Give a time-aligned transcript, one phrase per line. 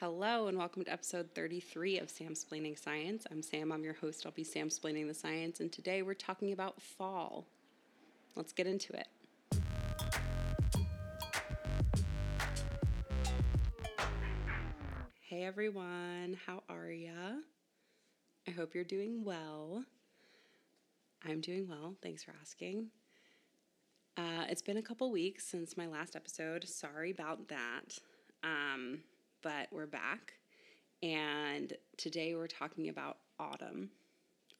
[0.00, 3.26] Hello, and welcome to episode 33 of Sam Splaining Science.
[3.32, 4.24] I'm Sam, I'm your host.
[4.24, 7.46] I'll be Sam Splaining the Science, and today we're talking about fall.
[8.36, 9.08] Let's get into it.
[15.20, 17.40] Hey everyone, how are ya?
[18.46, 19.84] I hope you're doing well.
[21.26, 22.90] I'm doing well, thanks for asking.
[24.16, 26.68] Uh, it's been a couple weeks since my last episode.
[26.68, 27.98] Sorry about that.
[28.44, 29.00] Um,
[29.42, 30.34] but we're back.
[31.02, 33.90] And today we're talking about autumn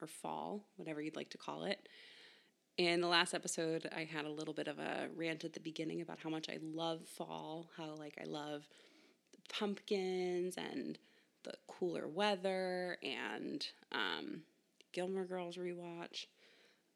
[0.00, 1.88] or fall, whatever you'd like to call it.
[2.76, 6.00] In the last episode, I had a little bit of a rant at the beginning
[6.00, 8.68] about how much I love fall, how like I love
[9.32, 10.96] the pumpkins and
[11.42, 14.42] the cooler weather and um,
[14.92, 16.26] Gilmore Girls rewatch.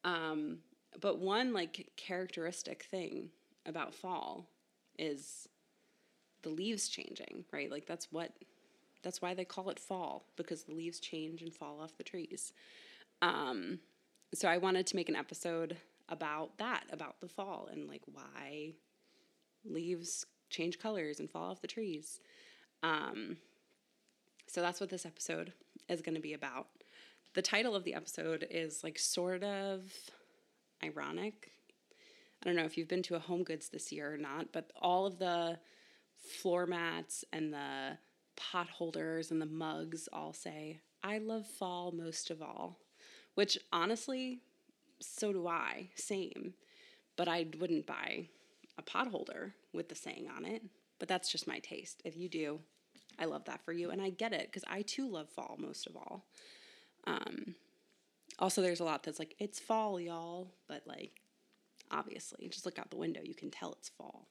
[0.05, 0.59] Um,
[1.01, 3.31] but one like characteristic thing
[3.67, 4.47] about fall
[4.99, 5.49] is
[6.43, 7.71] the leaves changing, right?
[7.71, 8.33] Like that's what
[9.03, 12.53] that's why they call it fall because the leaves change and fall off the trees.
[13.21, 13.81] Um,
[14.35, 15.77] so I wanted to make an episode
[16.09, 18.75] about that, about the fall and like why
[19.65, 22.21] leaves change colors and fall off the trees.
[22.83, 23.37] Um,
[24.47, 25.53] so that's what this episode
[25.89, 26.69] is going to be about.
[27.35, 29.83] The title of the episode is like sort of
[30.85, 31.51] ironic.
[32.43, 35.07] I don't know if you've been to a HomeGoods this year or not, but all
[35.07, 35.59] of the
[36.23, 37.99] floor mats and the
[38.37, 42.79] pot holders and the mugs all say, I love fall most of all,
[43.35, 44.41] which honestly,
[45.01, 46.55] so do I, same.
[47.17, 48.29] But I wouldn't buy
[48.79, 50.63] a pot holder with the saying on it.
[50.99, 52.01] But that's just my taste.
[52.05, 52.61] If you do,
[53.19, 53.91] I love that for you.
[53.91, 56.25] And I get it because I too love fall most of all.
[57.07, 57.57] Um,
[58.39, 60.53] also, there's a lot that's like, it's fall, y'all.
[60.69, 61.21] But like,
[61.91, 64.29] obviously, just look out the window, you can tell it's fall.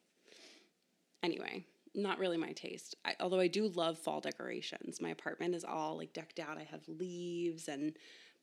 [1.21, 2.95] Anyway, not really my taste.
[3.05, 5.01] I, although I do love fall decorations.
[5.01, 6.57] My apartment is all like decked out.
[6.57, 7.93] I have leaves and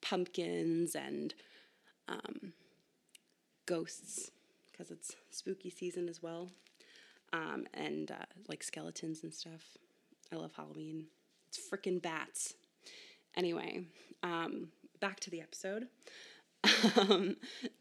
[0.03, 1.35] pumpkins and
[2.09, 2.53] um,
[3.67, 4.31] ghosts
[4.71, 6.51] because it's spooky season as well,
[7.33, 9.77] um, and uh, like skeletons and stuff.
[10.33, 11.07] I love Halloween.
[11.49, 12.55] It's freaking bats.
[13.37, 13.85] Anyway,
[14.23, 14.69] um,
[15.01, 15.87] back to the episode.
[16.97, 17.37] Um,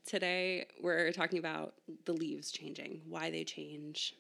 [0.06, 1.74] today we're talking about
[2.06, 4.14] the leaves changing, why they change,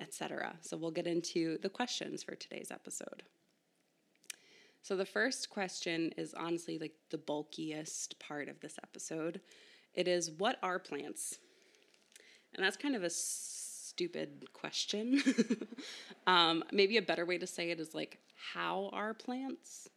[0.00, 0.56] etc.
[0.60, 3.22] So we'll get into the questions for today's episode.
[4.82, 9.40] So the first question is honestly like the bulkiest part of this episode.
[9.94, 11.38] It is what are plants?
[12.54, 15.22] And that's kind of a stupid question.
[16.26, 18.18] um, maybe a better way to say it is like
[18.52, 19.88] how are plants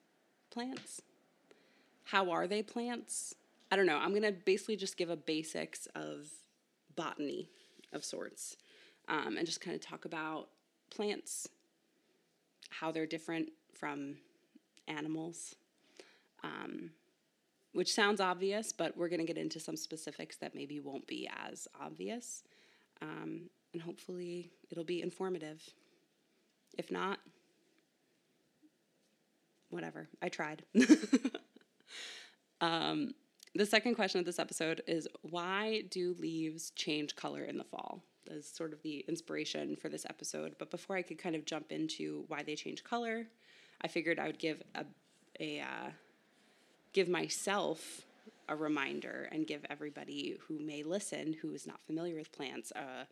[0.50, 1.02] plants?
[2.06, 3.36] How are they plants?
[3.70, 3.98] I don't know.
[3.98, 6.30] I'm going to basically just give a basics of
[6.96, 7.50] botany
[7.94, 8.58] of sorts
[9.08, 10.50] um, and just kind of talk about
[10.90, 11.48] plants,
[12.70, 14.18] how they're different from
[14.88, 15.56] animals,
[16.44, 16.92] um,
[17.74, 21.30] which sounds obvious, but we're going to get into some specifics that maybe won't be
[21.48, 22.44] as obvious.
[23.02, 25.62] Um, and hopefully it'll be informative.
[26.78, 27.20] If not,
[29.70, 30.08] whatever.
[30.22, 30.64] I tried.
[32.62, 33.14] um,
[33.56, 38.04] the second question of this episode is why do leaves change color in the fall?
[38.28, 40.56] As sort of the inspiration for this episode.
[40.60, 43.28] But before I could kind of jump into why they change color,
[43.82, 44.86] I figured I would give a,
[45.40, 45.90] a uh,
[46.94, 48.02] give myself
[48.50, 53.08] a reminder and give everybody who may listen who is not familiar with plants a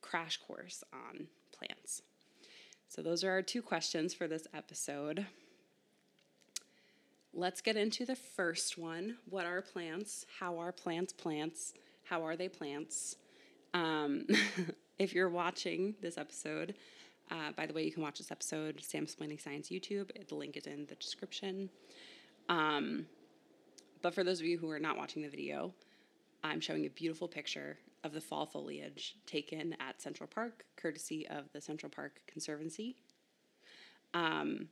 [0.00, 2.02] crash course on plants.
[2.88, 5.26] So those are our two questions for this episode.
[7.34, 9.16] Let's get into the first one.
[9.30, 10.26] What are plants?
[10.38, 11.72] How are plants plants?
[12.04, 13.16] How are they plants?
[13.74, 14.26] Um,
[14.98, 16.74] if you're watching this episode,
[17.30, 20.10] uh, by the way, you can watch this episode, Sam Splaining Science YouTube.
[20.28, 21.70] The link is in the description.
[22.48, 23.06] Um,
[24.02, 25.72] but for those of you who are not watching the video,
[26.44, 31.44] I'm showing a beautiful picture of the fall foliage taken at Central Park, courtesy of
[31.52, 32.96] the Central Park Conservancy.
[34.12, 34.68] Um,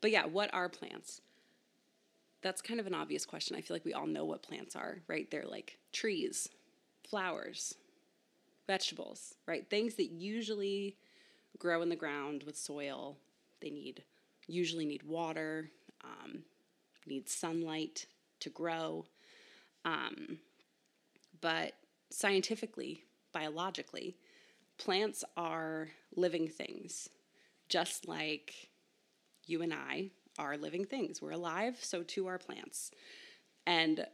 [0.00, 1.20] but yeah, what are plants?
[2.40, 3.56] That's kind of an obvious question.
[3.56, 5.28] I feel like we all know what plants are, right?
[5.28, 6.48] They're like trees,
[7.08, 7.74] flowers,
[8.66, 9.68] vegetables, right?
[9.68, 10.96] Things that usually
[11.58, 13.16] grow in the ground with soil.
[13.60, 14.04] They need
[14.46, 15.70] usually need water,
[16.02, 16.42] um,
[17.06, 18.06] need sunlight
[18.40, 19.04] to grow.
[19.84, 20.38] Um,
[21.40, 21.74] but
[22.10, 24.16] scientifically, biologically,
[24.78, 27.08] plants are living things,
[27.68, 28.70] just like
[29.46, 31.20] you and I are living things.
[31.20, 32.90] We're alive, so too are plants.
[33.66, 34.06] And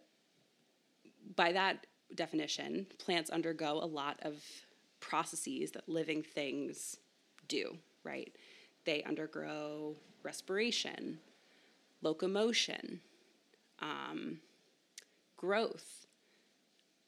[1.36, 4.42] by that definition, plants undergo a lot of
[5.00, 6.96] processes that living things
[7.48, 8.32] do, right?
[8.84, 11.18] They undergo respiration,
[12.02, 13.00] locomotion,
[13.80, 14.38] um,
[15.36, 16.06] growth,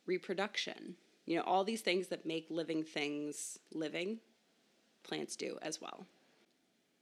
[0.06, 0.96] reproduction.
[1.24, 4.18] You know, all these things that make living things living,
[5.02, 6.06] plants do as well.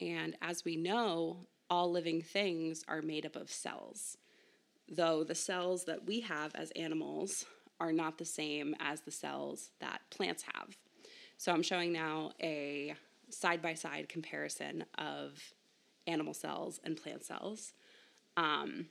[0.00, 4.16] And as we know, all living things are made up of cells,
[4.88, 7.46] though the cells that we have as animals
[7.80, 10.76] are not the same as the cells that plants have.
[11.36, 12.94] So I'm showing now a
[13.30, 15.40] side by side comparison of
[16.06, 17.72] animal cells and plant cells.
[18.36, 18.86] Um,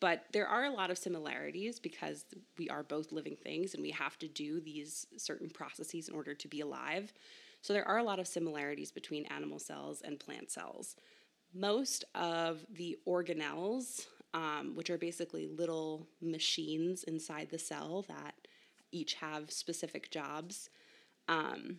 [0.00, 2.24] but there are a lot of similarities because
[2.56, 6.34] we are both living things and we have to do these certain processes in order
[6.34, 7.12] to be alive.
[7.62, 10.94] So there are a lot of similarities between animal cells and plant cells.
[11.52, 18.34] Most of the organelles, um, which are basically little machines inside the cell that
[18.92, 20.70] each have specific jobs,
[21.28, 21.78] um,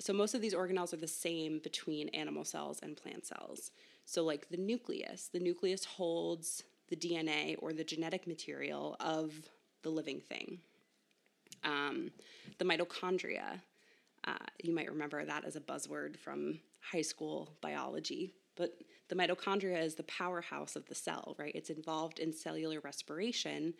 [0.00, 3.72] so most of these organelles are the same between animal cells and plant cells.
[4.04, 9.34] So, like the nucleus, the nucleus holds the DNA or the genetic material of
[9.82, 10.58] the living thing.
[11.64, 12.10] Um,
[12.58, 13.60] the mitochondria,
[14.26, 18.74] uh, you might remember that as a buzzword from high school biology, but
[19.08, 21.54] the mitochondria is the powerhouse of the cell, right?
[21.54, 23.72] It's involved in cellular respiration,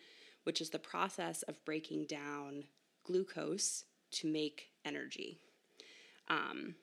[0.43, 2.63] which is the process of breaking down
[3.03, 5.37] glucose to make energy.
[6.29, 6.75] Um,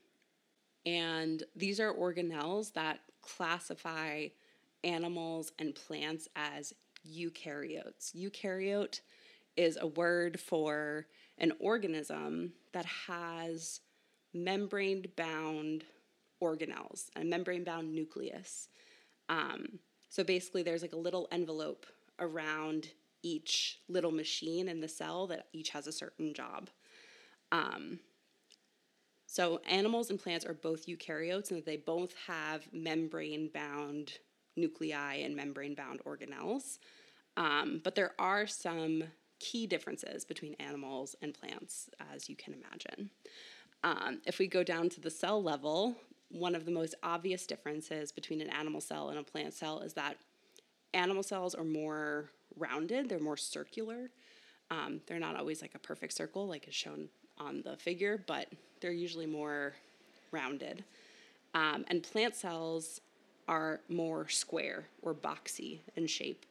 [0.84, 4.28] and these are organelles that classify
[4.84, 6.72] animals and plants as
[7.04, 8.14] eukaryotes.
[8.14, 9.00] Eukaryote
[9.56, 11.06] is a word for
[11.38, 13.80] an organism that has
[14.32, 15.84] membrane bound
[16.42, 18.68] organelles, a membrane bound nucleus.
[19.28, 19.78] Um,
[20.08, 21.86] so basically, there's like a little envelope
[22.18, 22.88] around
[23.22, 26.70] each little machine in the cell that each has a certain job.
[27.52, 28.00] Um,
[29.26, 34.12] so animals and plants are both eukaryotes and they both have membrane bound
[34.56, 36.78] nuclei and membrane bound organelles.
[37.36, 39.04] Um, but there are some
[39.38, 43.10] key differences between animals and plants, as you can imagine.
[43.84, 45.96] Um, if we go down to the cell level,
[46.30, 49.94] one of the most obvious differences between an animal cell and a plant cell is
[49.94, 50.16] that
[50.94, 54.10] animal cells are more rounded, they're more circular.
[54.70, 57.08] Um, they're not always like a perfect circle, like is shown
[57.38, 58.48] on the figure, but
[58.80, 59.74] they're usually more
[60.32, 60.84] rounded.
[61.54, 63.00] Um, and plant cells
[63.48, 66.44] are more square or boxy in shape.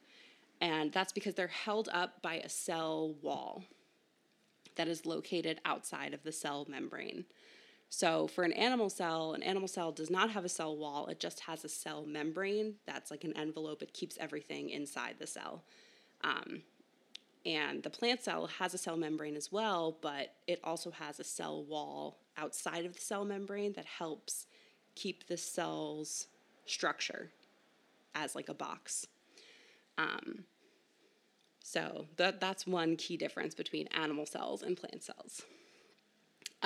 [0.60, 3.62] And that's because they're held up by a cell wall
[4.76, 7.24] that is located outside of the cell membrane.
[7.88, 11.20] So, for an animal cell, an animal cell does not have a cell wall, it
[11.20, 15.62] just has a cell membrane that's like an envelope, it keeps everything inside the cell.
[16.22, 16.62] Um,
[17.44, 21.24] and the plant cell has a cell membrane as well, but it also has a
[21.24, 24.46] cell wall outside of the cell membrane that helps
[24.96, 26.26] keep the cell's
[26.66, 27.30] structure
[28.16, 29.06] as like a box.
[29.96, 30.44] Um,
[31.62, 35.42] so that, that's one key difference between animal cells and plant cells.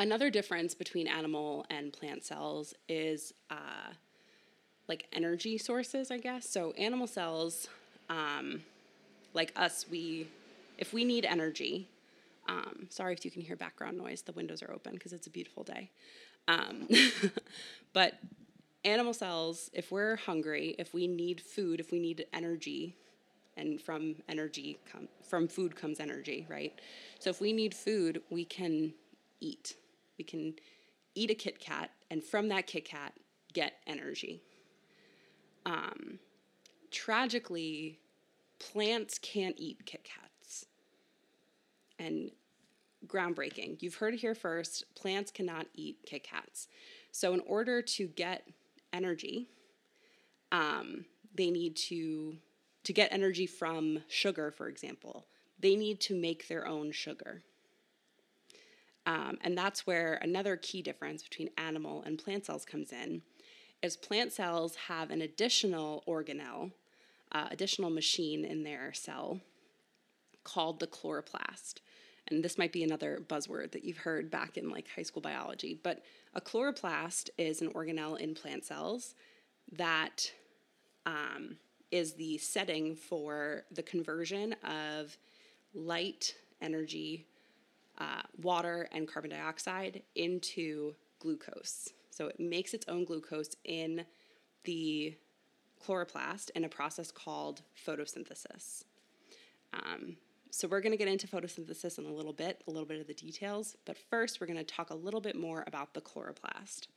[0.01, 3.93] Another difference between animal and plant cells is uh,
[4.89, 6.49] like energy sources, I guess.
[6.49, 7.69] So animal cells,
[8.09, 8.63] um,
[9.35, 10.27] like us, we
[10.79, 11.87] if we need energy,
[12.49, 15.31] um, sorry if you can hear background noise, the windows are open because it's a
[15.31, 15.91] beautiful day.
[16.49, 16.89] Um,
[17.93, 18.15] but
[18.87, 22.97] animal cells, if we're hungry, if we need food, if we need energy,
[23.59, 26.81] and from energy come from food comes energy, right?
[27.19, 28.95] So if we need food, we can
[29.41, 29.75] eat.
[30.21, 30.53] We can
[31.15, 33.15] eat a Kit Kat, and from that Kit Kat,
[33.55, 34.43] get energy.
[35.65, 36.19] Um,
[36.91, 38.01] tragically,
[38.59, 40.67] plants can't eat Kit Kats
[41.99, 42.33] and
[43.07, 43.81] groundbreaking.
[43.81, 46.69] You've heard it here first plants cannot eat Kit Kats.
[47.13, 48.47] So, in order to get
[48.93, 49.49] energy,
[50.53, 52.37] um, they need to,
[52.85, 55.25] to get energy from sugar, for example,
[55.59, 57.41] they need to make their own sugar.
[59.07, 63.23] Um, and that's where another key difference between animal and plant cells comes in
[63.83, 66.73] is plant cells have an additional organelle,
[67.33, 69.41] uh, additional machine in their cell
[70.45, 71.77] called the chloroplast.
[72.29, 75.79] And this might be another buzzword that you've heard back in like high school biology,
[75.83, 76.03] but
[76.35, 79.15] a chloroplast is an organelle in plant cells
[79.73, 80.31] that
[81.07, 81.57] um,
[81.91, 85.17] is the setting for the conversion of
[85.75, 87.27] light energy,
[88.01, 91.91] uh, water, and carbon dioxide into glucose.
[92.11, 94.05] So it makes its own glucose in
[94.65, 95.15] the
[95.87, 98.85] chloroplast in a process called photosynthesis.
[99.73, 100.17] Um,
[100.51, 103.07] so we're going to get into photosynthesis in a little bit, a little bit of
[103.07, 106.89] the details, but first we're going to talk a little bit more about the chloroplast.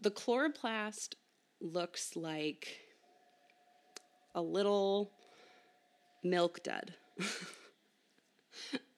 [0.00, 1.14] the chloroplast
[1.60, 2.80] looks like
[4.34, 5.12] a little
[6.22, 6.92] milk dud.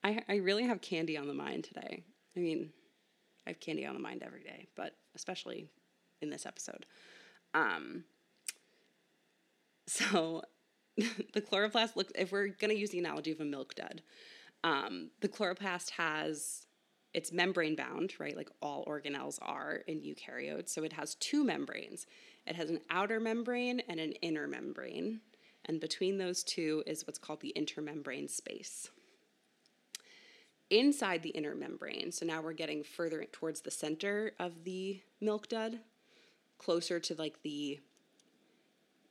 [0.09, 2.03] I, I really have candy on the mind today.
[2.37, 2.71] I mean,
[3.47, 5.69] I have candy on the mind every day, but especially
[6.23, 6.87] in this episode.
[7.55, 8.05] Um,
[9.87, 10.43] so
[10.97, 14.03] the chloroplast looks, if we're going to use the analogy of a milk dud,
[14.65, 16.67] um, the chloroplast has,
[17.13, 18.37] it's membrane bound, right?
[18.37, 20.71] Like all organelles are in eukaryotes.
[20.71, 22.07] So it has two membranes.
[22.47, 25.21] It has an outer membrane and an inner membrane.
[25.67, 28.91] And between those two is what's called the intermembrane space.
[30.71, 35.49] Inside the inner membrane, so now we're getting further towards the center of the milk
[35.49, 35.79] dud,
[36.59, 37.81] closer to like the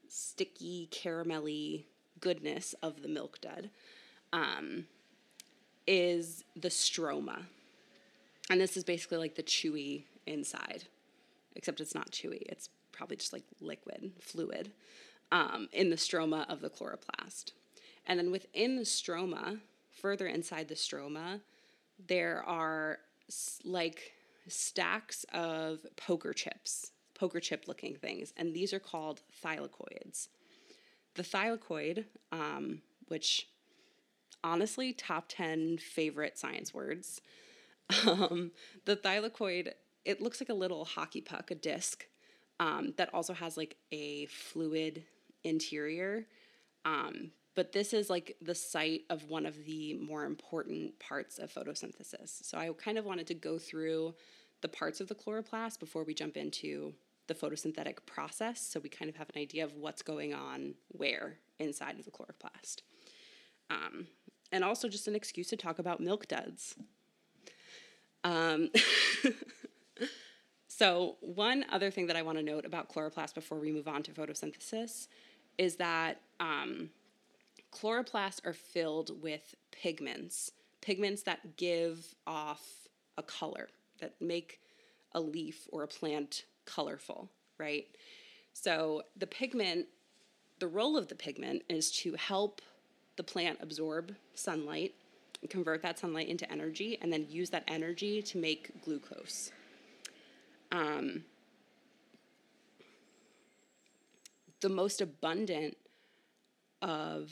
[0.07, 1.85] sticky, caramelly
[2.19, 3.71] goodness of the milk dud,
[4.31, 4.85] um,
[5.87, 7.43] is the stroma.
[8.51, 10.83] And this is basically like the chewy inside,
[11.55, 14.71] except it's not chewy, it's probably just like liquid, fluid,
[15.31, 17.51] um, in the stroma of the chloroplast.
[18.05, 19.59] And then within the stroma,
[20.01, 21.41] further inside the stroma,
[22.07, 22.99] there are
[23.63, 24.13] like
[24.47, 30.27] stacks of poker chips poker chip looking things, and these are called thylakoids.
[31.15, 33.47] The thylakoid, um, which
[34.43, 37.21] honestly, top 10 favorite science words.
[38.05, 38.51] Um,
[38.83, 39.71] the thylakoid,
[40.03, 42.05] it looks like a little hockey puck, a disc,
[42.59, 45.05] um, that also has like a fluid
[45.45, 46.27] interior.
[46.83, 51.51] Um, but this is like the site of one of the more important parts of
[51.51, 52.45] photosynthesis.
[52.45, 54.13] So I kind of wanted to go through
[54.61, 56.93] the parts of the chloroplast before we jump into
[57.25, 61.39] the photosynthetic process so we kind of have an idea of what's going on where
[61.57, 62.83] inside of the chloroplast.
[63.71, 64.05] Um,
[64.51, 66.75] and also just an excuse to talk about milk duds.
[68.23, 68.69] Um,
[70.67, 74.03] so, one other thing that I want to note about chloroplast before we move on
[74.03, 75.07] to photosynthesis
[75.57, 76.91] is that um,
[77.79, 83.69] chloroplasts are filled with pigments, pigments that give off a color,
[83.99, 84.59] that make
[85.13, 87.85] a leaf or a plant colorful, right?
[88.53, 89.87] So the pigment,
[90.59, 92.61] the role of the pigment is to help
[93.15, 94.93] the plant absorb sunlight,
[95.49, 99.51] convert that sunlight into energy, and then use that energy to make glucose.
[100.71, 101.23] Um,
[104.61, 105.77] the most abundant
[106.81, 107.31] of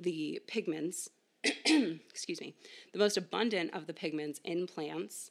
[0.00, 1.08] the pigments,
[1.44, 2.54] excuse me,
[2.92, 5.30] the most abundant of the pigments in plants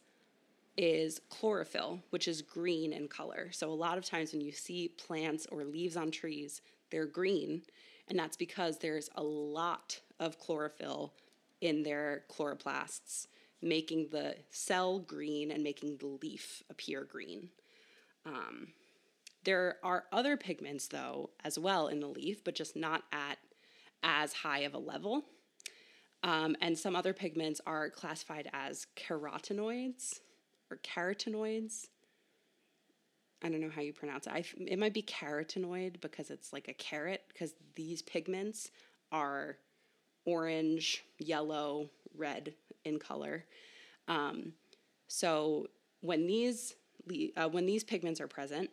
[0.77, 3.50] is chlorophyll, which is green in color.
[3.51, 7.62] So a lot of times when you see plants or leaves on trees, they're green,
[8.08, 11.13] and that's because there's a lot of chlorophyll
[11.62, 13.27] in their chloroplasts,
[13.62, 17.50] making the cell green and making the leaf appear green.
[18.25, 18.67] Um,
[19.43, 23.38] there are other pigments, though, as well in the leaf, but just not at
[24.03, 25.24] as high of a level.
[26.24, 30.19] Um, and some other pigments are classified as carotenoids
[30.72, 31.88] or carotenoids.
[33.43, 34.33] I don't know how you pronounce it.
[34.33, 38.72] I, it might be carotenoid because it's like a carrot, because these pigments
[39.12, 39.57] are
[40.25, 42.53] orange, yellow, red
[42.86, 43.43] in color.
[44.07, 44.53] Um,
[45.07, 45.67] so
[46.00, 46.75] when these
[47.36, 48.69] uh, when these pigments are present,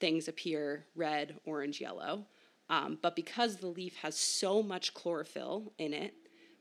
[0.00, 2.26] things appear red, orange, yellow.
[2.70, 6.14] Um, but because the leaf has so much chlorophyll in it,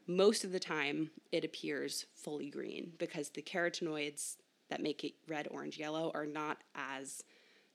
[0.07, 4.37] most of the time it appears fully green because the carotenoids
[4.69, 7.23] that make it red, orange, yellow are not as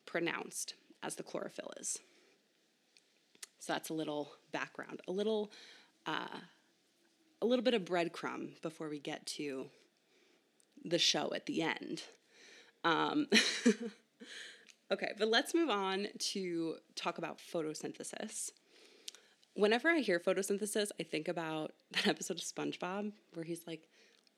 [0.07, 1.99] pronounced as the chlorophyll is.
[3.59, 5.53] So that's a little background, a little,
[6.07, 6.39] uh,
[7.41, 9.67] a little bit of breadcrumb before we get to
[10.85, 12.03] the show at the end.
[12.83, 13.29] Um,
[14.93, 18.51] okay, but let's move on to talk about photosynthesis.
[19.55, 23.89] Whenever I hear photosynthesis, I think about that episode of SpongeBob where he's like,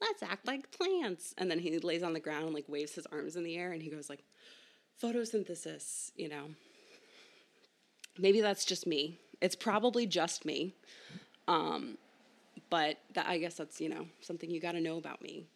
[0.00, 1.34] let's act like plants.
[1.36, 3.72] And then he lays on the ground and like waves his arms in the air
[3.72, 4.24] and he goes like,
[5.02, 6.44] photosynthesis, you know.
[8.16, 9.18] Maybe that's just me.
[9.40, 10.74] It's probably just me.
[11.48, 11.98] Um,
[12.70, 15.46] but that I guess that's, you know, something you got to know about me.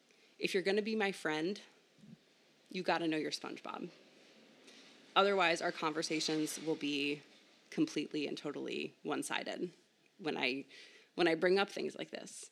[0.40, 1.60] If you're going to be my friend,
[2.70, 3.88] you got to know your SpongeBob.
[5.16, 7.20] Otherwise, our conversations will be
[7.70, 9.70] completely and totally one-sided
[10.20, 10.64] when I
[11.14, 12.50] when I bring up things like this.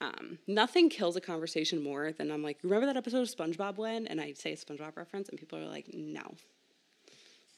[0.00, 4.06] Um, nothing kills a conversation more than I'm like, remember that episode of SpongeBob when?
[4.06, 6.20] And I say a SpongeBob reference, and people are like, no.
[6.22, 6.36] I'm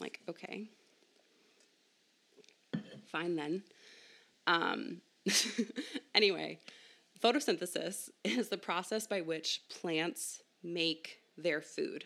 [0.01, 0.65] like, okay.
[3.13, 3.63] Fine then.
[4.47, 5.03] Um,
[6.15, 6.59] anyway,
[7.23, 12.05] photosynthesis is the process by which plants make their food.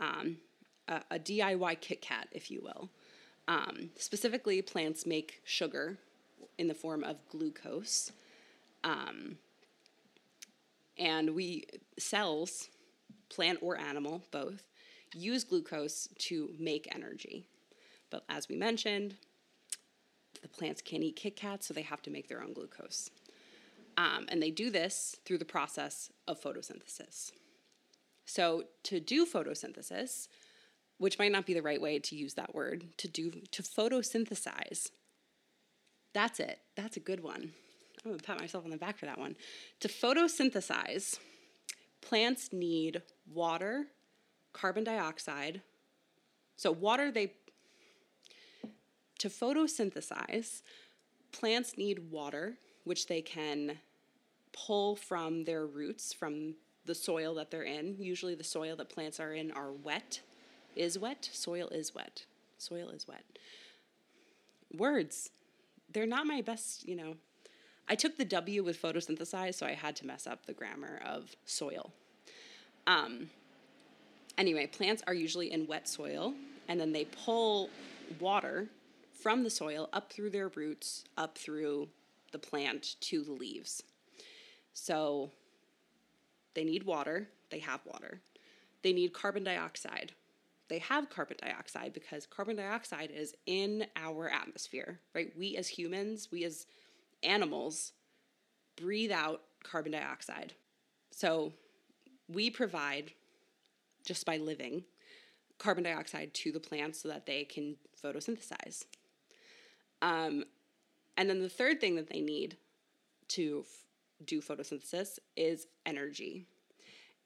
[0.00, 0.38] Um,
[0.88, 2.90] a, a DIY Kit Kat, if you will.
[3.46, 5.98] Um, specifically, plants make sugar
[6.58, 8.12] in the form of glucose.
[8.82, 9.36] Um,
[10.98, 11.64] and we,
[11.98, 12.68] cells,
[13.28, 14.62] plant or animal, both,
[15.12, 17.46] use glucose to make energy.
[18.10, 19.16] But as we mentioned,
[20.42, 23.10] the plants can't eat Kit Kats, so they have to make their own glucose.
[23.96, 27.32] Um, and they do this through the process of photosynthesis.
[28.26, 30.28] So, to do photosynthesis,
[30.98, 34.90] which might not be the right way to use that word, to do to photosynthesize.
[36.12, 36.60] That's it.
[36.76, 37.52] That's a good one.
[38.04, 39.36] I'm gonna pat myself on the back for that one.
[39.80, 41.18] To photosynthesize,
[42.00, 43.86] plants need water,
[44.52, 45.62] carbon dioxide.
[46.56, 47.32] So water they
[49.18, 50.62] to photosynthesize,
[51.32, 53.78] plants need water, which they can
[54.52, 57.96] pull from their roots from the soil that they're in.
[57.98, 60.20] Usually the soil that plants are in are wet
[60.76, 62.24] is wet, soil is wet.
[62.58, 63.24] Soil is wet.
[64.76, 65.30] Words,
[65.92, 67.16] they're not my best, you know.
[67.88, 71.36] I took the W with photosynthesize, so I had to mess up the grammar of
[71.44, 71.92] soil.
[72.86, 73.28] Um,
[74.38, 76.34] anyway, plants are usually in wet soil,
[76.68, 77.68] and then they pull
[78.18, 78.68] water
[79.12, 81.88] from the soil up through their roots, up through
[82.32, 83.82] the plant to the leaves.
[84.72, 85.30] So
[86.54, 88.20] they need water, they have water.
[88.82, 90.12] They need carbon dioxide,
[90.74, 95.32] they have carbon dioxide because carbon dioxide is in our atmosphere, right?
[95.38, 96.66] We as humans, we as
[97.22, 97.92] animals
[98.74, 100.52] breathe out carbon dioxide.
[101.12, 101.52] So
[102.28, 103.12] we provide,
[104.04, 104.82] just by living,
[105.58, 108.84] carbon dioxide to the plants so that they can photosynthesize.
[110.02, 110.42] Um,
[111.16, 112.56] and then the third thing that they need
[113.28, 116.48] to f- do photosynthesis is energy.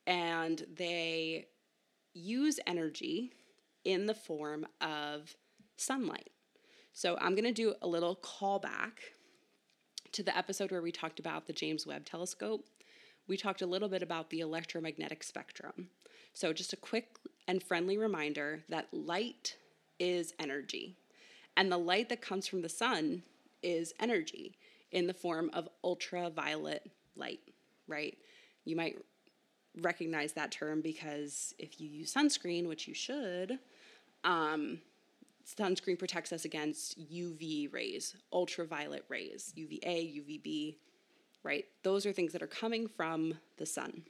[0.06, 1.46] And they
[2.12, 3.32] use energy
[3.88, 5.34] in the form of
[5.78, 6.28] sunlight.
[6.92, 8.98] So I'm going to do a little callback
[10.12, 12.66] to the episode where we talked about the James Webb telescope.
[13.26, 15.88] We talked a little bit about the electromagnetic spectrum.
[16.34, 19.56] So, just a quick and friendly reminder that light
[19.98, 20.96] is energy.
[21.56, 23.22] And the light that comes from the sun
[23.62, 24.58] is energy
[24.92, 27.40] in the form of ultraviolet light,
[27.86, 28.16] right?
[28.66, 28.98] You might
[29.80, 33.58] recognize that term because if you use sunscreen, which you should,
[34.24, 34.80] um,
[35.46, 40.76] sunscreen protects us against UV rays, ultraviolet rays, UVA, UVB,
[41.42, 41.64] right?
[41.82, 44.02] Those are things that are coming from the sun.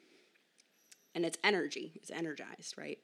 [1.15, 2.99] And it's energy, it's energized, right?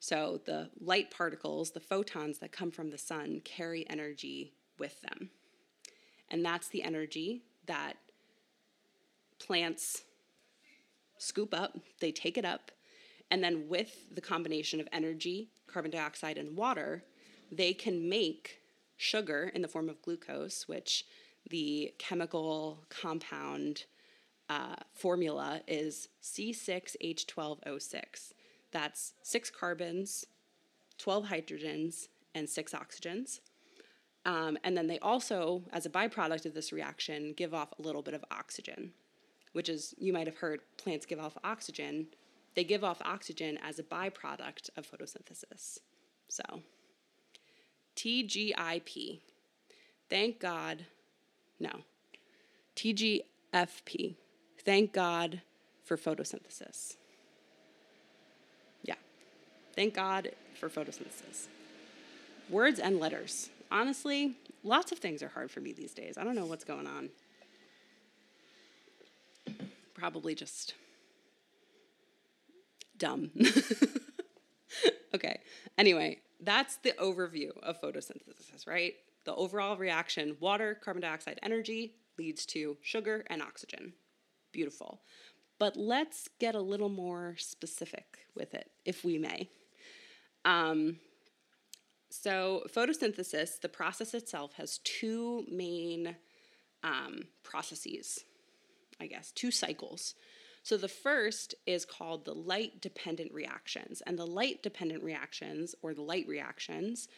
[0.00, 5.30] So the light particles, the photons that come from the sun, carry energy with them.
[6.30, 7.94] And that's the energy that
[9.38, 10.02] plants
[11.18, 12.72] scoop up, they take it up,
[13.32, 17.02] and then with the combination of energy, carbon dioxide, and water,
[17.50, 18.58] they can make
[18.98, 21.06] sugar in the form of glucose, which
[21.48, 23.86] the chemical compound
[24.50, 28.34] uh, formula is C6H12O6.
[28.70, 30.26] That's six carbons,
[30.98, 33.40] 12 hydrogens, and six oxygens.
[34.26, 38.02] Um, and then they also, as a byproduct of this reaction, give off a little
[38.02, 38.92] bit of oxygen
[39.52, 42.06] which is you might have heard plants give off oxygen.
[42.54, 45.78] They give off oxygen as a byproduct of photosynthesis.
[46.28, 46.42] So,
[47.96, 49.20] TGIP.
[50.08, 50.86] Thank God.
[51.58, 51.70] No.
[52.76, 54.16] TGFP.
[54.64, 55.40] Thank God
[55.84, 56.96] for photosynthesis.
[58.82, 58.94] Yeah.
[59.74, 61.48] Thank God for photosynthesis.
[62.50, 63.48] Words and letters.
[63.70, 66.18] Honestly, lots of things are hard for me these days.
[66.18, 67.08] I don't know what's going on
[70.02, 70.74] probably just
[73.02, 73.32] dumb.
[75.14, 75.40] okay.
[75.76, 78.94] Anyway, that's the overview of photosynthesis, right?
[79.24, 83.92] The overall reaction water, carbon dioxide, energy leads to sugar and oxygen.
[84.52, 85.00] Beautiful.
[85.58, 89.50] But let's get a little more specific with it, if we may.
[90.44, 90.98] Um,
[92.10, 96.14] so, photosynthesis, the process itself, has two main
[96.84, 98.20] um, processes
[99.02, 100.14] I guess, two cycles.
[100.62, 104.00] So the first is called the light dependent reactions.
[104.06, 107.08] And the light dependent reactions, or the light reactions,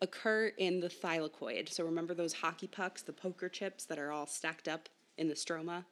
[0.00, 1.68] occur in the thylakoid.
[1.68, 4.88] So remember those hockey pucks, the poker chips that are all stacked up
[5.18, 5.84] in the stroma?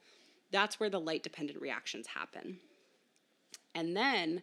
[0.51, 2.57] That's where the light dependent reactions happen.
[3.73, 4.41] And then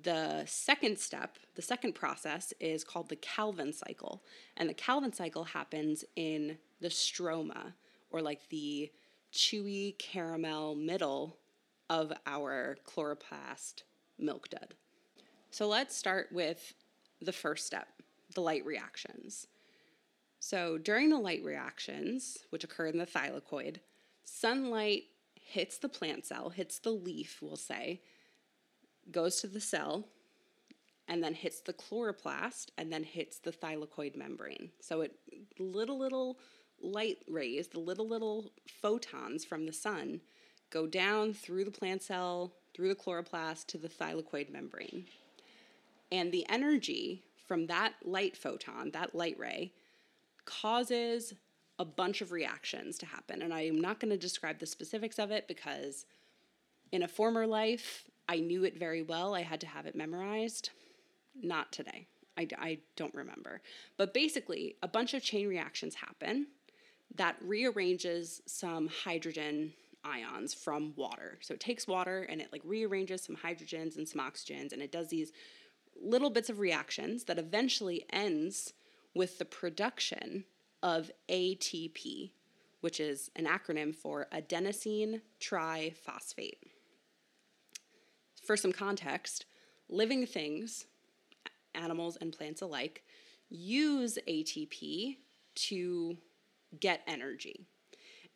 [0.00, 4.22] the second step, the second process, is called the Calvin cycle.
[4.56, 7.72] And the Calvin cycle happens in the stroma,
[8.10, 8.90] or like the
[9.32, 11.36] chewy caramel middle
[11.90, 13.82] of our chloroplast
[14.18, 14.74] milk dud.
[15.50, 16.74] So let's start with
[17.20, 17.88] the first step,
[18.34, 19.46] the light reactions.
[20.40, 23.78] So during the light reactions, which occur in the thylakoid,
[24.24, 28.02] sunlight hits the plant cell, hits the leaf, we'll say,
[29.10, 30.04] goes to the cell,
[31.08, 34.70] and then hits the chloroplast, and then hits the thylakoid membrane.
[34.80, 35.14] So it
[35.58, 36.38] little little
[36.80, 40.20] light rays, the little little photons from the sun,
[40.70, 45.06] go down through the plant cell, through the chloroplast to the thylakoid membrane.
[46.10, 49.72] And the energy from that light photon, that light ray,
[50.44, 51.34] causes
[51.78, 53.42] a bunch of reactions to happen.
[53.42, 56.06] And I am not going to describe the specifics of it because
[56.92, 59.34] in a former life, I knew it very well.
[59.34, 60.70] I had to have it memorized.
[61.40, 62.06] Not today.
[62.36, 63.60] I, I don't remember.
[63.96, 66.48] But basically, a bunch of chain reactions happen
[67.14, 69.72] that rearranges some hydrogen
[70.08, 71.38] ions from water.
[71.40, 74.92] So it takes water and it like rearranges some hydrogens and some oxygens and it
[74.92, 75.32] does these
[76.00, 78.72] little bits of reactions that eventually ends
[79.14, 80.44] with the production
[80.82, 82.30] of ATP,
[82.80, 86.58] which is an acronym for adenosine triphosphate.
[88.44, 89.46] For some context,
[89.88, 90.86] living things,
[91.74, 93.02] animals and plants alike,
[93.50, 95.16] use ATP
[95.54, 96.18] to
[96.78, 97.66] get energy.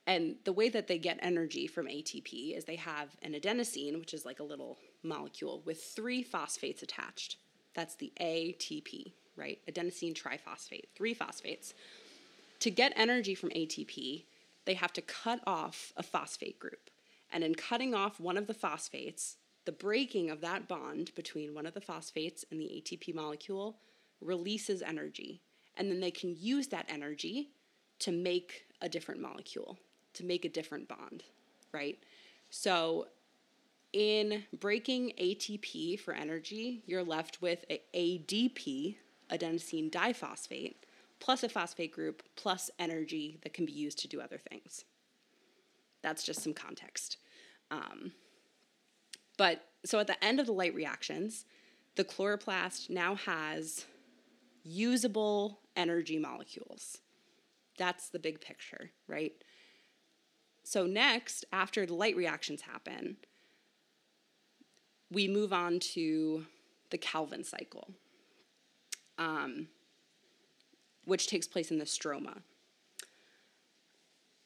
[0.06, 4.14] And the way that they get energy from ATP is they have an adenosine, which
[4.14, 7.36] is like a little molecule with three phosphates attached.
[7.74, 9.60] That's the ATP, right?
[9.70, 11.74] Adenosine triphosphate, three phosphates.
[12.60, 14.24] To get energy from ATP,
[14.64, 16.90] they have to cut off a phosphate group.
[17.32, 21.66] And in cutting off one of the phosphates, the breaking of that bond between one
[21.66, 23.78] of the phosphates and the ATP molecule
[24.20, 25.40] releases energy.
[25.76, 27.50] And then they can use that energy
[28.00, 29.78] to make a different molecule,
[30.14, 31.24] to make a different bond,
[31.72, 31.98] right?
[32.50, 33.08] So
[33.92, 38.96] in breaking ATP for energy, you're left with ADP,
[39.30, 40.74] adenosine diphosphate,
[41.20, 44.84] plus a phosphate group, plus energy that can be used to do other things.
[46.02, 47.18] That's just some context.
[47.70, 48.12] Um,
[49.38, 51.44] but so at the end of the light reactions,
[51.96, 53.86] the chloroplast now has
[54.64, 56.98] usable energy molecules.
[57.78, 59.32] That's the big picture, right?
[60.64, 63.16] So, next, after the light reactions happen,
[65.10, 66.46] we move on to
[66.90, 67.88] the Calvin cycle,
[69.18, 69.68] um,
[71.04, 72.38] which takes place in the stroma.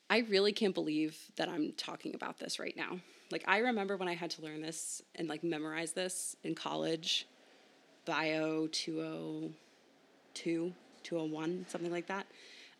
[0.09, 3.01] I really can't believe that I'm talking about this right now.
[3.31, 7.27] Like, I remember when I had to learn this and like memorize this in college,
[8.05, 12.27] bio 202, 201, something like that.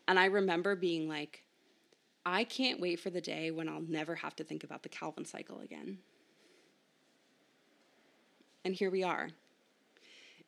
[0.07, 1.43] And I remember being like,
[2.29, 5.23] I can't wait for the day when I'll never have to think about the Calvin
[5.23, 5.99] cycle again.
[8.65, 9.29] And here we are.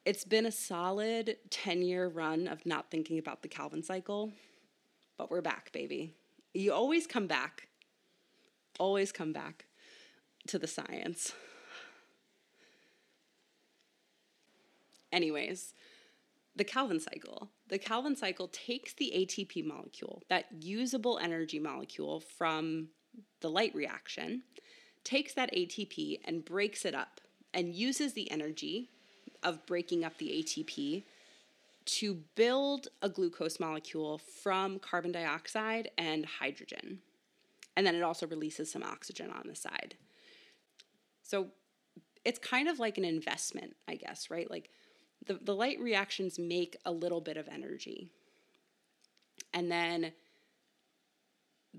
[0.04, 4.34] It's been a solid 10 year run of not thinking about the Calvin cycle,
[5.18, 6.16] but we're back, baby.
[6.54, 7.70] You always come back,
[8.78, 9.66] always come back
[10.48, 11.32] to the science.
[15.14, 15.74] Anyways,
[16.58, 17.52] the Calvin cycle.
[17.70, 22.90] The Calvin cycle takes the ATP molecule, that usable energy molecule from
[23.42, 24.44] the light reaction,
[25.04, 27.22] takes that ATP and breaks it up
[27.54, 28.90] and uses the energy
[29.44, 31.04] of breaking up the ATP
[31.86, 37.00] to build a glucose molecule from carbon dioxide and hydrogen.
[37.78, 39.96] And then it also releases some oxygen on the side.
[41.24, 41.48] So
[42.26, 44.50] it's kind of like an investment, I guess, right?
[44.50, 44.70] Like
[45.30, 48.10] the, the light reactions make a little bit of energy.
[49.54, 50.12] And then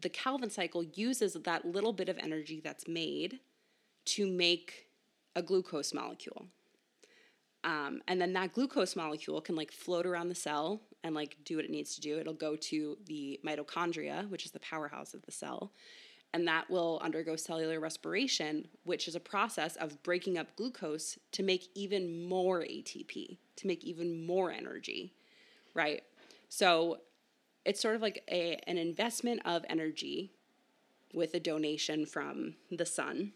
[0.00, 3.40] the Calvin cycle uses that little bit of energy that's made
[4.04, 4.86] to make
[5.34, 6.46] a glucose molecule.
[7.64, 11.56] Um, and then that glucose molecule can like float around the cell and like do
[11.56, 12.18] what it needs to do.
[12.18, 15.72] It'll go to the mitochondria, which is the powerhouse of the cell,
[16.32, 21.42] and that will undergo cellular respiration, which is a process of breaking up glucose to
[21.42, 25.12] make even more ATP, to make even more energy,
[25.74, 26.02] right?
[26.48, 26.98] So
[27.64, 30.30] it's sort of like a, an investment of energy
[31.12, 33.32] with a donation from the sun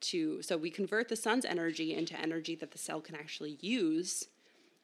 [0.00, 4.26] to so we convert the sun's energy into energy that the cell can actually use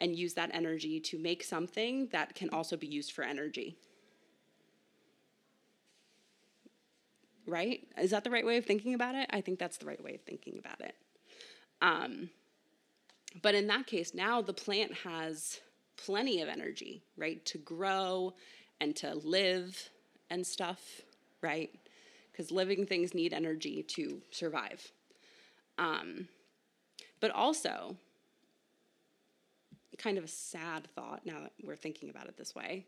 [0.01, 3.77] and use that energy to make something that can also be used for energy.
[7.49, 7.87] Right?
[8.01, 9.27] Is that the right way of thinking about it?
[9.31, 10.95] I think that's the right way of thinking about it.
[11.81, 12.29] Um,
[13.43, 15.61] but in that case, now the plant has
[15.97, 18.35] plenty of energy, right, to grow
[18.81, 19.89] and to live
[20.31, 21.01] and stuff,
[21.41, 21.71] right?
[22.31, 24.93] Because living things need energy to survive.
[25.79, 26.29] Um,
[27.21, 27.97] but also,
[29.99, 32.87] kind of a sad thought now that we're thinking about it this way.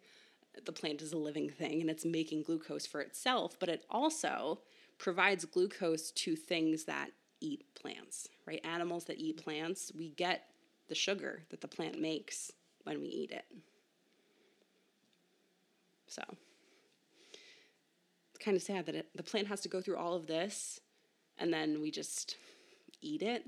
[0.65, 4.61] The plant is a living thing and it's making glucose for itself, but it also
[4.99, 7.11] provides glucose to things that
[7.41, 8.61] eat plants, right?
[8.65, 10.45] Animals that eat plants, we get
[10.89, 12.53] the sugar that the plant makes
[12.85, 13.45] when we eat it.
[16.09, 16.23] So
[18.35, 20.81] it's kind of sad that it, the plant has to go through all of this
[21.39, 22.37] and then we just
[23.01, 23.47] eat it.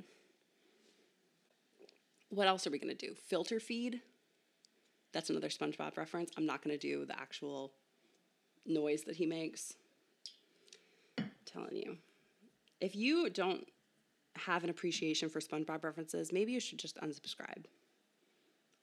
[2.31, 3.15] What else are we going to do?
[3.15, 4.01] Filter feed?
[5.13, 6.31] That's another SpongeBob reference.
[6.37, 7.73] I'm not going to do the actual
[8.67, 9.75] noise that he makes.
[11.19, 11.99] I'm telling you.
[12.81, 13.67] If you don't
[14.37, 17.65] have an appreciation for SpongeBob references, maybe you should just unsubscribe.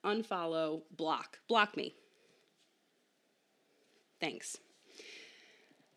[0.06, 1.39] Unfollow, block.
[1.48, 1.96] Block me.
[4.22, 4.58] Thanks.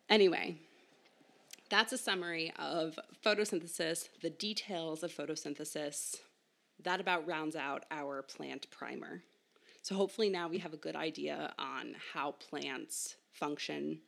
[0.09, 0.57] Anyway,
[1.69, 6.17] that's a summary of photosynthesis, the details of photosynthesis.
[6.83, 9.23] That about rounds out our plant primer.
[9.83, 13.99] So, hopefully, now we have a good idea on how plants function,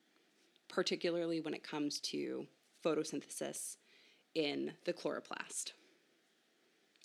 [0.70, 2.48] particularly when it comes to
[2.84, 3.76] photosynthesis
[4.34, 5.74] in the chloroplast.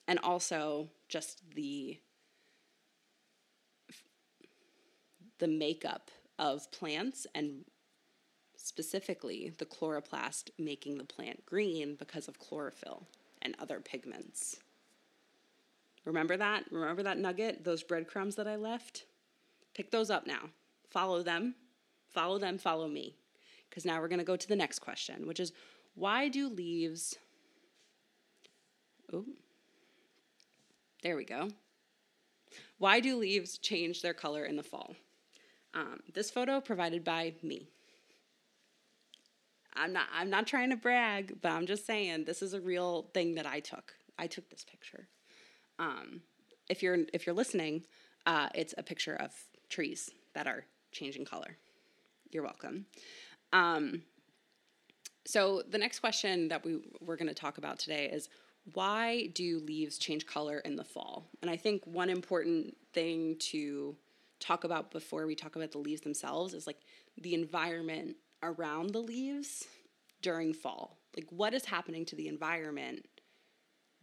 [0.07, 1.99] And also just the
[5.39, 7.65] the makeup of plants and
[8.57, 13.09] specifically the chloroplast making the plant green because of chlorophyll
[13.43, 14.61] and other pigments.
[16.05, 16.65] Remember that?
[16.71, 19.05] Remember that nugget, those breadcrumbs that I left?
[19.75, 20.51] Pick those up now.
[20.89, 21.55] Follow them.
[22.09, 23.15] Follow them, follow me.
[23.69, 25.53] Because now we're going to go to the next question, which is
[25.95, 27.17] why do leaves.
[29.13, 29.25] Oh,
[31.03, 31.51] there we go.
[32.79, 34.97] Why do leaves change their color in the fall?
[35.73, 37.69] Um, this photo provided by me.
[39.75, 43.09] I'm not I'm not trying to brag, but I'm just saying this is a real
[43.15, 43.95] thing that I took.
[44.19, 45.07] I took this picture.
[45.81, 46.21] Um,
[46.69, 47.85] if you're if you're listening,
[48.27, 49.33] uh, it's a picture of
[49.69, 51.57] trees that are changing color.
[52.31, 52.87] You're welcome.
[53.53, 54.03] Um,
[55.27, 58.29] so the next question that we we're going to talk about today is
[58.75, 61.27] why do leaves change color in the fall?
[61.43, 63.97] And I think one important thing to
[64.39, 66.79] talk about before we talk about the leaves themselves is like
[67.21, 69.67] the environment around the leaves
[70.23, 70.99] during fall.
[71.17, 73.07] Like what is happening to the environment,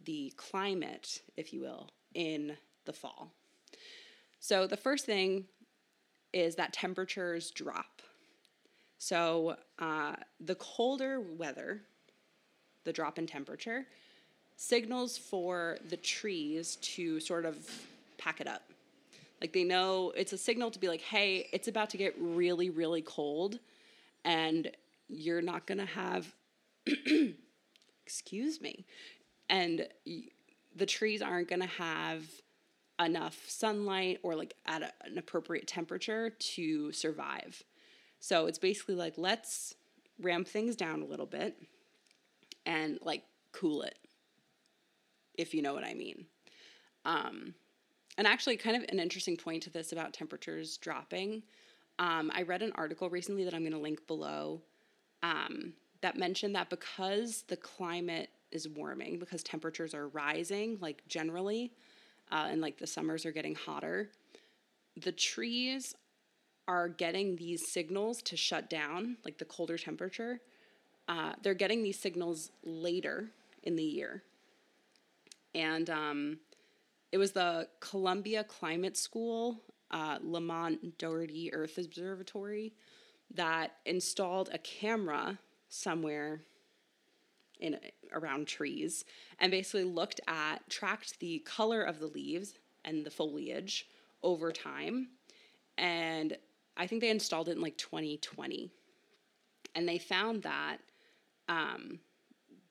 [0.04, 3.32] the climate, if you will, in the fall.
[4.40, 5.44] So the first thing
[6.32, 8.02] is that temperatures drop.
[8.98, 11.82] So uh, the colder weather,
[12.84, 13.86] the drop in temperature,
[14.56, 17.56] signals for the trees to sort of
[18.18, 18.62] pack it up.
[19.40, 22.70] Like they know it's a signal to be like, hey, it's about to get really,
[22.70, 23.60] really cold,
[24.24, 24.70] and
[25.08, 26.34] you're not gonna have,
[28.04, 28.84] excuse me,
[29.48, 29.86] and
[30.74, 32.24] the trees aren't gonna have
[33.00, 37.62] enough sunlight or like at a, an appropriate temperature to survive.
[38.20, 39.74] So it's basically like, let's
[40.20, 41.56] ramp things down a little bit
[42.66, 43.98] and like cool it,
[45.34, 46.26] if you know what I mean.
[47.04, 47.54] Um,
[48.16, 51.44] and actually, kind of an interesting point to this about temperatures dropping.
[52.00, 54.60] Um, I read an article recently that I'm going to link below
[55.22, 61.72] um, that mentioned that because the climate is warming, because temperatures are rising, like generally,
[62.30, 64.10] uh, and like the summers are getting hotter,
[64.96, 65.94] the trees
[66.66, 70.40] are getting these signals to shut down, like the colder temperature,
[71.08, 73.30] uh, they're getting these signals later
[73.62, 74.22] in the year.
[75.54, 76.38] And um,
[77.10, 82.74] it was the Columbia Climate School, uh, Lamont Doherty Earth Observatory,
[83.34, 85.38] that installed a camera
[85.70, 86.42] somewhere
[87.60, 87.78] in
[88.12, 89.04] around trees
[89.38, 93.86] and basically looked at tracked the color of the leaves and the foliage
[94.22, 95.08] over time
[95.78, 96.36] and
[96.78, 98.70] I think they installed it in like 2020.
[99.74, 100.78] And they found that
[101.48, 101.98] um,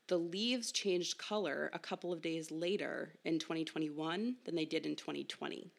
[0.08, 4.95] the leaves changed color a couple of days later in 2021 than they did in
[4.95, 5.71] 2020.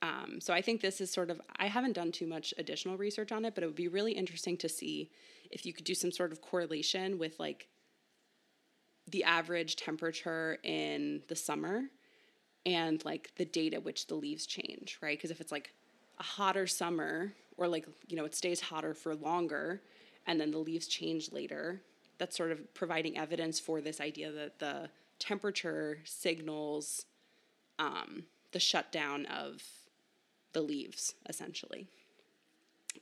[0.00, 3.32] Um, so I think this is sort of, I haven't done too much additional research
[3.32, 5.10] on it, but it would be really interesting to see
[5.50, 7.68] if you could do some sort of correlation with like
[9.10, 11.84] the average temperature in the summer
[12.64, 15.18] and like the date at which the leaves change, right?
[15.18, 15.72] Because if it's like
[16.18, 19.82] a hotter summer or like you know it stays hotter for longer
[20.26, 21.80] and then the leaves change later
[22.18, 27.06] that's sort of providing evidence for this idea that the temperature signals
[27.78, 29.62] um, the shutdown of
[30.52, 31.86] the leaves essentially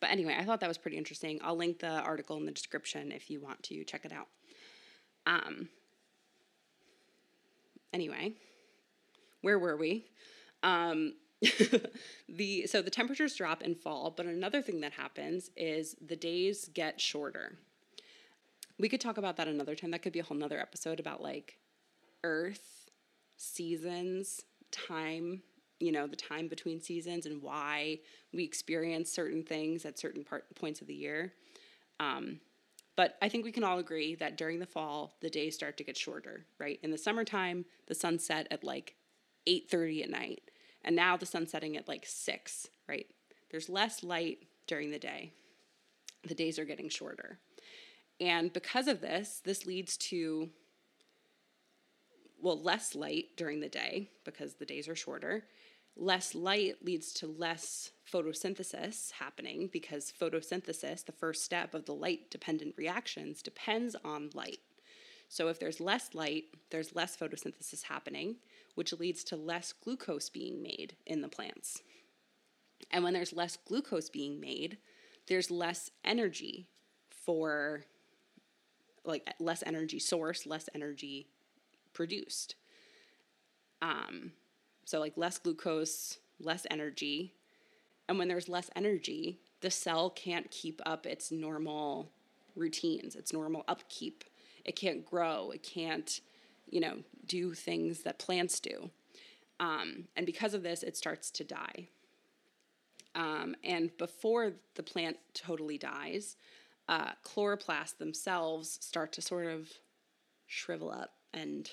[0.00, 3.12] but anyway i thought that was pretty interesting i'll link the article in the description
[3.12, 4.28] if you want to check it out
[5.26, 5.68] um,
[7.92, 8.32] anyway
[9.46, 10.06] where were we
[10.64, 11.14] Um,
[12.28, 16.68] the so the temperatures drop and fall, but another thing that happens is the days
[16.74, 17.58] get shorter.
[18.78, 19.92] We could talk about that another time.
[19.92, 21.58] That could be a whole nother episode about like
[22.24, 22.90] Earth,
[23.36, 25.42] seasons, time,
[25.80, 27.98] you know, the time between seasons and why
[28.32, 31.32] we experience certain things at certain part, points of the year.
[32.00, 32.40] Um,
[32.96, 35.84] but I think we can all agree that during the fall, the days start to
[35.84, 36.78] get shorter, right?
[36.82, 38.94] In the summertime, the sun set at like
[39.46, 40.50] 8:30 at night,
[40.82, 43.06] and now the sun's setting at like 6, right?
[43.50, 45.32] There's less light during the day.
[46.26, 47.38] The days are getting shorter.
[48.18, 50.48] And because of this, this leads to
[52.40, 55.44] well, less light during the day because the days are shorter.
[55.96, 62.30] Less light leads to less photosynthesis happening because photosynthesis, the first step of the light
[62.30, 64.58] dependent reactions, depends on light.
[65.28, 68.36] So if there's less light, there's less photosynthesis happening,
[68.74, 71.82] which leads to less glucose being made in the plants.
[72.90, 74.78] And when there's less glucose being made,
[75.26, 76.68] there's less energy
[77.10, 77.84] for
[79.04, 81.28] like less energy source, less energy
[81.92, 82.54] produced.
[83.80, 84.32] Um,
[84.86, 87.34] so, like less glucose, less energy.
[88.08, 92.08] And when there's less energy, the cell can't keep up its normal
[92.54, 94.22] routines, its normal upkeep.
[94.64, 95.50] It can't grow.
[95.50, 96.20] It can't,
[96.70, 98.90] you know, do things that plants do.
[99.58, 101.88] Um, and because of this, it starts to die.
[103.16, 106.36] Um, and before the plant totally dies,
[106.88, 109.68] uh, chloroplasts themselves start to sort of
[110.46, 111.68] shrivel up and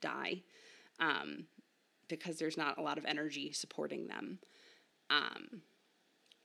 [0.00, 0.42] die
[1.00, 1.46] um,
[2.08, 4.38] because there's not a lot of energy supporting them.
[5.10, 5.62] Um,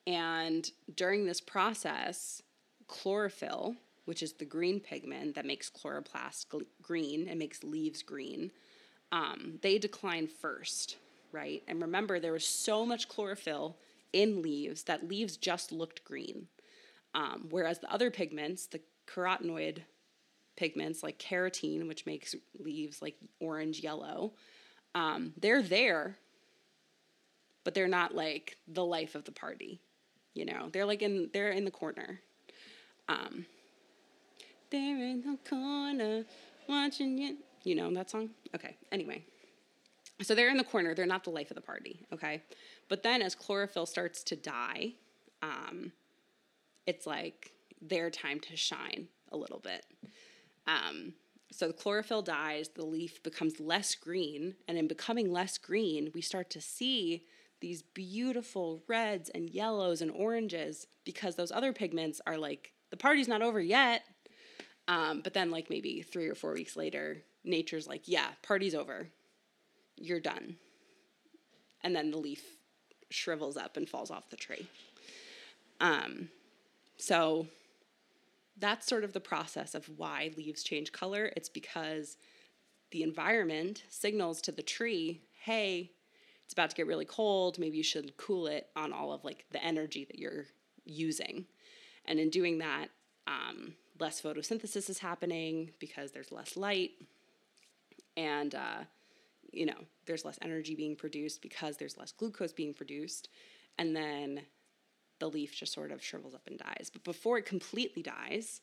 [0.07, 2.41] and during this process,
[2.87, 8.51] chlorophyll, which is the green pigment that makes chloroplast gl- green and makes leaves green,
[9.11, 10.97] um, they decline first,
[11.31, 11.63] right?
[11.67, 13.77] And remember, there was so much chlorophyll
[14.13, 16.47] in leaves that leaves just looked green.
[17.13, 19.83] Um, whereas the other pigments, the carotenoid
[20.57, 24.33] pigments like carotene, which makes leaves like orange yellow,
[24.95, 26.17] um, they're there,
[27.63, 29.79] but they're not like the life of the party.
[30.33, 32.21] You know, they're like in they're in the corner.
[33.07, 33.45] Um,
[34.69, 36.25] they're in the corner
[36.67, 37.37] watching you.
[37.63, 38.29] You know that song?
[38.55, 38.77] Okay.
[38.91, 39.23] Anyway,
[40.21, 40.93] so they're in the corner.
[40.93, 42.05] They're not the life of the party.
[42.13, 42.41] Okay,
[42.87, 44.93] but then as chlorophyll starts to die,
[45.41, 45.91] um,
[46.85, 49.85] it's like their time to shine a little bit.
[50.67, 51.13] Um,
[51.51, 56.21] so the chlorophyll dies, the leaf becomes less green, and in becoming less green, we
[56.21, 57.23] start to see
[57.59, 63.27] these beautiful reds and yellows and oranges because those other pigments are like, the party's
[63.27, 64.03] not over yet.
[64.87, 69.09] Um, but then, like maybe three or four weeks later, nature's like, yeah, party's over.
[69.97, 70.55] You're done.
[71.83, 72.43] And then the leaf
[73.09, 74.67] shrivels up and falls off the tree.
[75.79, 76.29] Um,
[76.97, 77.47] so
[78.59, 81.31] that's sort of the process of why leaves change color.
[81.35, 82.17] It's because
[82.91, 85.91] the environment signals to the tree, hey,
[86.43, 87.59] it's about to get really cold.
[87.59, 90.47] Maybe you should cool it on all of like the energy that you're
[90.83, 91.45] using.
[92.05, 92.87] And in doing that,
[93.27, 96.91] um, less photosynthesis is happening because there's less light.
[98.17, 98.83] And, uh,
[99.51, 103.29] you know, there's less energy being produced because there's less glucose being produced.
[103.77, 104.41] And then
[105.19, 106.89] the leaf just sort of shrivels up and dies.
[106.91, 108.61] But before it completely dies,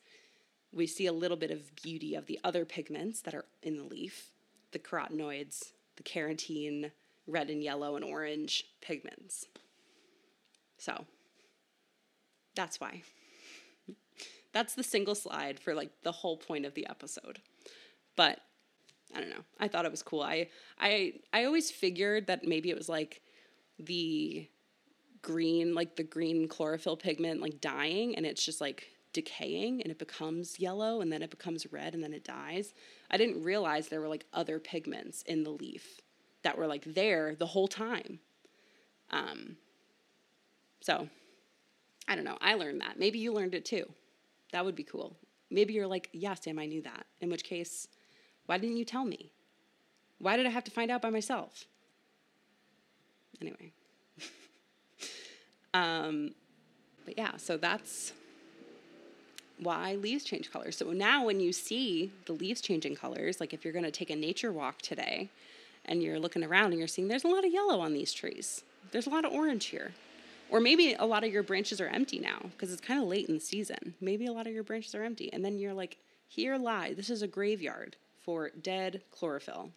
[0.72, 3.84] we see a little bit of beauty of the other pigments that are in the
[3.84, 4.30] leaf
[4.72, 6.90] the carotenoids, the carotene,
[7.26, 9.46] red and yellow and orange pigments.
[10.76, 11.06] So
[12.54, 13.02] that's why.
[14.52, 17.40] That's the single slide for like the whole point of the episode.
[18.16, 18.40] But
[19.14, 19.44] I don't know.
[19.58, 20.22] I thought it was cool.
[20.22, 23.22] I I I always figured that maybe it was like
[23.78, 24.48] the
[25.26, 29.98] green, like the green chlorophyll pigment, like dying, and it's just like decaying and it
[29.98, 32.74] becomes yellow and then it becomes red and then it dies.
[33.10, 36.00] I didn't realize there were like other pigments in the leaf
[36.42, 38.20] that were like there the whole time.
[39.10, 39.56] Um,
[40.80, 41.08] so
[42.06, 42.38] I don't know.
[42.40, 43.00] I learned that.
[43.00, 43.90] Maybe you learned it too.
[44.52, 45.16] That would be cool.
[45.50, 47.06] Maybe you're like, yeah, Sam, I knew that.
[47.20, 47.88] In which case,
[48.46, 49.32] why didn't you tell me?
[50.18, 51.64] Why did I have to find out by myself?
[53.40, 53.72] Anyway.
[55.76, 56.30] Um,
[57.04, 58.12] but yeah, so that's
[59.58, 60.76] why leaves change colors.
[60.76, 64.10] So now when you see the leaves changing colors, like if you're going to take
[64.10, 65.30] a nature walk today
[65.84, 68.62] and you're looking around and you're seeing there's a lot of yellow on these trees,
[68.90, 69.92] there's a lot of orange here.
[70.48, 73.28] Or maybe a lot of your branches are empty now because it's kind of late
[73.28, 73.94] in the season.
[74.00, 75.32] Maybe a lot of your branches are empty.
[75.32, 75.96] And then you're like,
[76.28, 79.70] here lie, this is a graveyard for dead chlorophyll.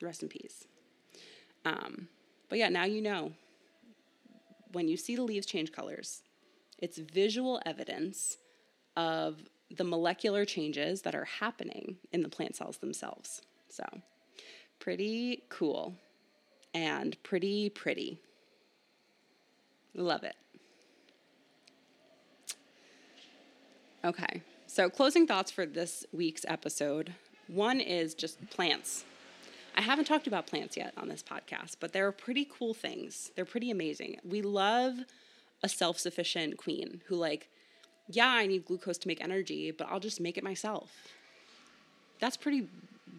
[0.00, 0.66] Rest in peace.
[1.64, 2.08] Um,
[2.48, 3.32] but yeah, now you know.
[4.72, 6.22] When you see the leaves change colors,
[6.78, 8.38] it's visual evidence
[8.96, 13.42] of the molecular changes that are happening in the plant cells themselves.
[13.68, 13.84] So,
[14.78, 15.94] pretty cool
[16.74, 18.20] and pretty pretty.
[19.94, 20.36] Love it.
[24.04, 27.14] Okay, so closing thoughts for this week's episode.
[27.48, 29.04] One is just plants.
[29.76, 33.30] I haven't talked about plants yet on this podcast, but they're pretty cool things.
[33.34, 34.18] They're pretty amazing.
[34.24, 34.98] We love
[35.62, 37.48] a self sufficient queen who, like,
[38.08, 40.90] yeah, I need glucose to make energy, but I'll just make it myself.
[42.18, 42.68] That's pretty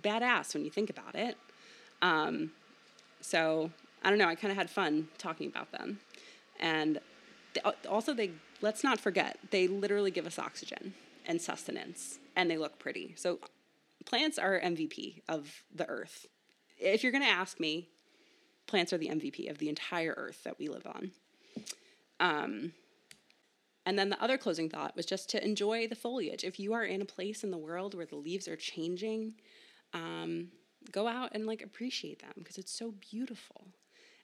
[0.01, 1.37] badass when you think about it.
[2.01, 2.51] Um,
[3.21, 3.71] so
[4.03, 4.27] I don't know.
[4.27, 5.99] I kind of had fun talking about them,
[6.59, 6.99] and
[7.53, 8.31] they, also they
[8.61, 10.93] let's not forget they literally give us oxygen
[11.25, 13.13] and sustenance, and they look pretty.
[13.15, 13.39] So
[14.05, 16.25] plants are MVP of the earth.
[16.81, 17.89] If you're going to ask me,
[18.67, 21.11] plants are the MVP of the entire earth that we live on.
[22.19, 22.73] Um,
[23.85, 26.43] and then the other closing thought was just to enjoy the foliage.
[26.43, 29.33] If you are in a place in the world where the leaves are changing,
[29.93, 30.49] um,
[30.91, 33.67] go out and like appreciate them because it's so beautiful.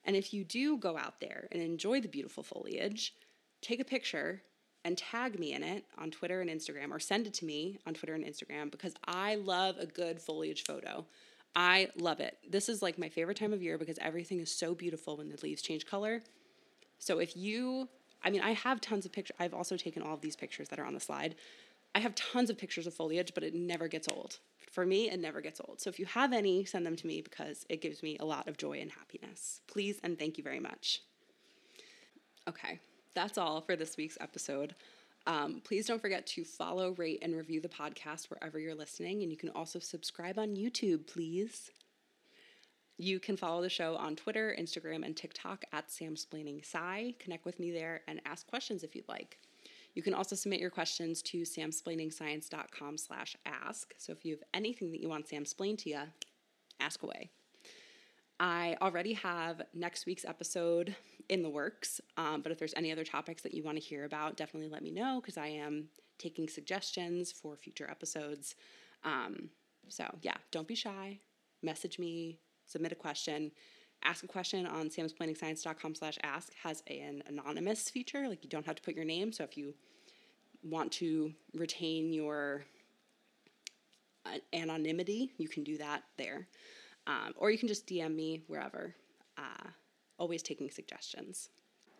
[0.06, 3.14] And if you do go out there and enjoy the beautiful foliage,
[3.62, 4.42] take a picture
[4.86, 7.94] and tag me in it on Twitter and Instagram or send it to me on
[7.94, 11.06] Twitter and Instagram because I love a good foliage photo.
[11.58, 12.38] I love it.
[12.48, 15.40] This is like my favorite time of year because everything is so beautiful when the
[15.42, 16.22] leaves change color.
[17.00, 17.90] So if you,
[18.24, 19.36] I mean, I have tons of pictures.
[19.40, 21.34] I've also taken all of these pictures that are on the slide.
[21.96, 24.38] I have tons of pictures of foliage, but it never gets old.
[24.72, 25.82] For me, it never gets old.
[25.82, 28.48] So if you have any, send them to me because it gives me a lot
[28.48, 29.62] of joy and happiness.
[29.66, 31.02] Please and thank you very much.
[32.48, 32.80] Okay,
[33.16, 34.76] that's all for this week's episode.
[35.28, 39.22] Um, please don't forget to follow, rate, and review the podcast wherever you're listening.
[39.22, 41.70] And you can also subscribe on YouTube, please.
[42.98, 47.20] You can follow the show on Twitter, Instagram, and TikTok at SamSplainingSci.
[47.20, 49.38] Connect with me there and ask questions if you'd like.
[49.94, 53.94] You can also submit your questions to samsplainingscience.com slash ask.
[53.98, 56.02] So if you have anything that you want Sam explained to you,
[56.80, 57.32] ask away.
[58.40, 60.96] I already have next week's episode
[61.30, 64.06] in the works, um, but if there's any other topics that you want to hear
[64.06, 68.56] about, definitely let me know because I am taking suggestions for future episodes.
[69.04, 69.50] Um,
[69.90, 71.20] so yeah, don't be shy.
[71.62, 73.52] Message me, submit a question
[74.04, 78.76] ask a question on samsplainingscience.com slash ask has an anonymous feature like you don't have
[78.76, 79.74] to put your name so if you
[80.64, 82.66] want to retain your
[84.26, 86.48] uh, anonymity you can do that there
[87.08, 88.96] um, or you can just dm me wherever
[89.38, 89.68] uh,
[90.18, 91.50] always taking suggestions.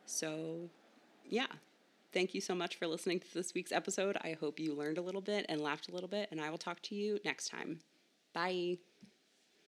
[0.06, 0.70] So
[1.26, 1.48] yeah.
[2.14, 4.18] Thank you so much for listening to this week's episode.
[4.22, 6.58] I hope you learned a little bit and laughed a little bit and i will
[6.58, 7.80] talk to you next time.
[8.34, 8.78] Bye